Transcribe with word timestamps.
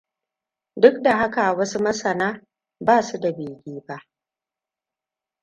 Duk 0.85 1.01
da 1.01 1.17
haka, 1.17 1.53
wasu 1.53 1.79
masana 1.79 2.41
ba 2.79 3.01
su 3.03 3.17
da 3.19 3.31
bege 3.31 3.81
ba. 3.87 4.01